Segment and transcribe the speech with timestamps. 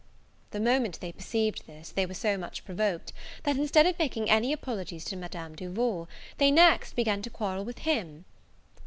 [0.49, 3.13] The moment they perceived this, they were so much provoked,
[3.43, 7.77] that, instead of making any apologies to Madame Duval, they next began to quarrel with
[7.77, 8.25] him.